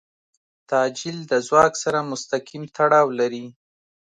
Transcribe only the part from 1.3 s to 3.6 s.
د ځواک سره مستقیم تړاو لري.